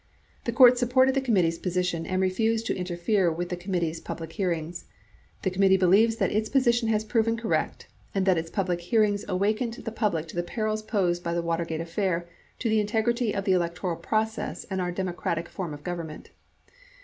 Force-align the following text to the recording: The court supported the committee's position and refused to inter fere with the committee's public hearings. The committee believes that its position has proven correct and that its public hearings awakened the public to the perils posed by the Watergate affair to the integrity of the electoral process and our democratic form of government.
The 0.45 0.51
court 0.51 0.79
supported 0.79 1.13
the 1.13 1.21
committee's 1.21 1.59
position 1.59 2.07
and 2.07 2.23
refused 2.23 2.65
to 2.65 2.75
inter 2.75 2.95
fere 2.95 3.31
with 3.31 3.49
the 3.49 3.55
committee's 3.55 3.99
public 3.99 4.33
hearings. 4.33 4.85
The 5.43 5.51
committee 5.51 5.77
believes 5.77 6.15
that 6.15 6.31
its 6.31 6.49
position 6.49 6.87
has 6.89 7.03
proven 7.05 7.37
correct 7.37 7.87
and 8.15 8.25
that 8.25 8.35
its 8.39 8.49
public 8.49 8.81
hearings 8.81 9.23
awakened 9.27 9.75
the 9.75 9.91
public 9.91 10.27
to 10.29 10.35
the 10.35 10.41
perils 10.41 10.81
posed 10.81 11.23
by 11.23 11.35
the 11.35 11.43
Watergate 11.43 11.81
affair 11.81 12.27
to 12.57 12.67
the 12.67 12.79
integrity 12.79 13.31
of 13.31 13.43
the 13.45 13.51
electoral 13.53 13.95
process 13.95 14.63
and 14.71 14.81
our 14.81 14.91
democratic 14.91 15.47
form 15.47 15.71
of 15.71 15.83
government. 15.83 16.31